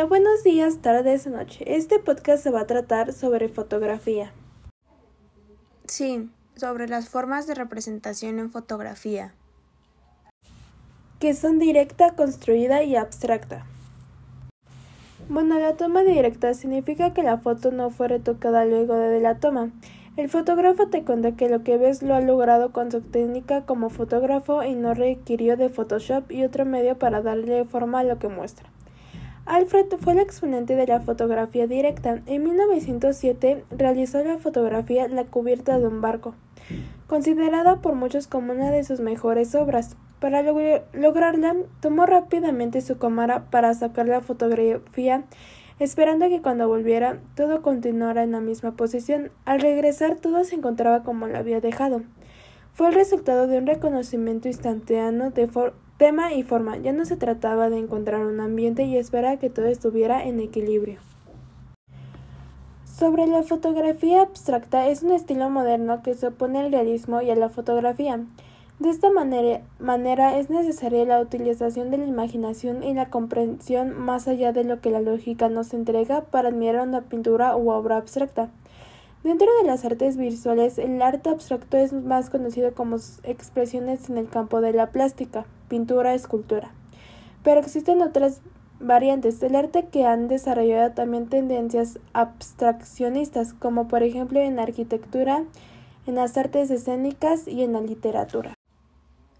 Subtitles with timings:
[0.00, 1.62] Hola, buenos días, tardes noche.
[1.76, 4.32] Este podcast se va a tratar sobre fotografía.
[5.84, 9.34] Sí, sobre las formas de representación en fotografía.
[11.18, 13.66] Que son directa, construida y abstracta.
[15.28, 19.68] Bueno, la toma directa significa que la foto no fue retocada luego de la toma.
[20.16, 23.90] El fotógrafo te cuenta que lo que ves lo ha logrado con su técnica como
[23.90, 28.28] fotógrafo y no requirió de Photoshop y otro medio para darle forma a lo que
[28.28, 28.70] muestra.
[29.50, 32.20] Alfred fue el exponente de la fotografía directa.
[32.26, 36.36] En 1907 realizó la fotografía La cubierta de un barco,
[37.08, 39.96] considerada por muchos como una de sus mejores obras.
[40.20, 45.24] Para lograrla, tomó rápidamente su cámara para sacar la fotografía
[45.80, 49.32] esperando que cuando volviera todo continuara en la misma posición.
[49.46, 52.02] Al regresar todo se encontraba como lo había dejado.
[52.72, 55.48] Fue el resultado de un reconocimiento instantáneo de
[56.00, 56.78] tema y forma.
[56.78, 60.98] Ya no se trataba de encontrar un ambiente y esperar que todo estuviera en equilibrio.
[62.86, 67.36] Sobre la fotografía abstracta es un estilo moderno que se opone al realismo y a
[67.36, 68.24] la fotografía.
[68.78, 74.52] De esta manera, es necesaria la utilización de la imaginación y la comprensión más allá
[74.52, 78.48] de lo que la lógica nos entrega para admirar una pintura u obra abstracta.
[79.22, 84.30] Dentro de las artes visuales, el arte abstracto es más conocido como expresiones en el
[84.30, 86.70] campo de la plástica, pintura, escultura.
[87.42, 88.40] Pero existen otras
[88.80, 95.44] variantes del arte que han desarrollado también tendencias abstraccionistas, como por ejemplo en la arquitectura,
[96.06, 98.54] en las artes escénicas y en la literatura.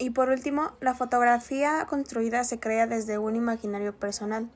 [0.00, 4.48] Y por último, la fotografía construida se crea desde un imaginario personal.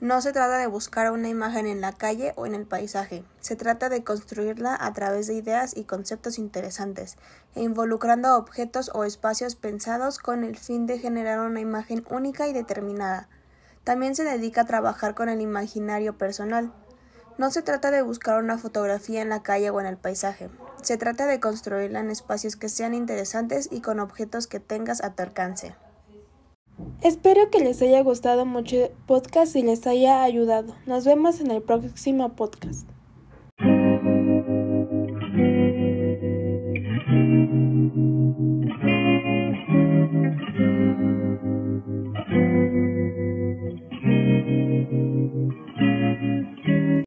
[0.00, 3.54] No se trata de buscar una imagen en la calle o en el paisaje, se
[3.54, 7.18] trata de construirla a través de ideas y conceptos interesantes,
[7.54, 12.54] e involucrando objetos o espacios pensados con el fin de generar una imagen única y
[12.54, 13.28] determinada.
[13.84, 16.72] También se dedica a trabajar con el imaginario personal.
[17.36, 20.48] No se trata de buscar una fotografía en la calle o en el paisaje,
[20.82, 25.14] se trata de construirla en espacios que sean interesantes y con objetos que tengas a
[25.14, 25.74] tu alcance.
[27.02, 30.74] Espero que les haya gustado mucho el podcast y les haya ayudado.
[30.84, 32.86] Nos vemos en el próximo podcast.